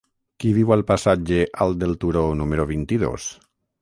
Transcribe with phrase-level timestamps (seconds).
[0.43, 3.29] Qui viu al passatge Alt del Turó número vint-i-dos?